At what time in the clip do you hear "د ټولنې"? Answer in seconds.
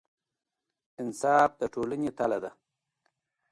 1.59-2.09